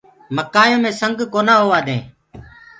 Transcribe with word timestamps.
مڪآيو 0.35 0.77
مي 0.83 0.91
سنگ 1.01 1.17
ڪونآ 1.33 1.55
هوآ 1.61 1.79
دينٚ۔ 1.87 2.05